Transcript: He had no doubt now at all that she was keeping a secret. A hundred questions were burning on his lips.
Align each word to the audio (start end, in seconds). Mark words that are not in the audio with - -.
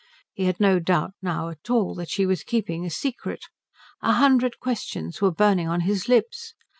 He 0.33 0.45
had 0.45 0.59
no 0.59 0.79
doubt 0.79 1.11
now 1.21 1.49
at 1.49 1.69
all 1.69 1.93
that 1.93 2.09
she 2.09 2.25
was 2.25 2.41
keeping 2.43 2.83
a 2.83 2.89
secret. 2.89 3.43
A 4.01 4.13
hundred 4.13 4.59
questions 4.59 5.21
were 5.21 5.29
burning 5.29 5.67
on 5.67 5.81
his 5.81 6.09
lips. 6.09 6.55